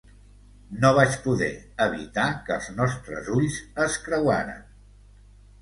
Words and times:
No 0.85 0.89
vaig 0.99 1.17
poder 1.25 1.49
evitar 1.85 2.25
que 2.47 2.55
els 2.57 2.71
nostres 2.79 3.29
ulls 3.37 3.61
es 3.87 3.99
creuaren. 4.09 4.69